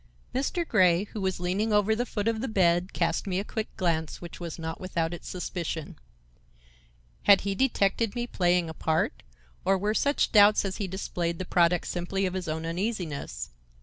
Mr. 0.33 0.67
Grey, 0.67 1.03
who 1.03 1.21
was 1.21 1.39
leaning 1.39 1.71
over 1.71 1.95
the 1.95 2.07
foot 2.07 2.27
of 2.27 2.41
the 2.41 2.47
bed, 2.47 2.91
cast 2.91 3.27
me 3.27 3.39
a 3.39 3.43
quick 3.43 3.67
glance 3.77 4.19
which 4.19 4.39
was 4.39 4.57
not 4.57 4.81
without 4.81 5.13
its 5.13 5.29
suspicion. 5.29 5.95
Had 7.25 7.41
he 7.41 7.53
detected 7.53 8.15
me 8.15 8.25
playing 8.25 8.67
a 8.67 8.73
part, 8.73 9.21
or 9.63 9.77
were 9.77 9.93
such 9.93 10.31
doubts 10.31 10.65
as 10.65 10.77
he 10.77 10.87
displayed 10.87 11.37
the 11.37 11.45
product 11.45 11.85
simply 11.85 12.25
of 12.25 12.33
his 12.33 12.47
own 12.47 12.65
uneasiness? 12.65 13.51